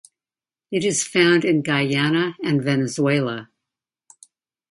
It 0.71 0.83
is 0.83 1.03
found 1.03 1.45
in 1.45 1.61
Guyana 1.61 2.35
and 2.43 2.63
Venezuela. 2.63 3.51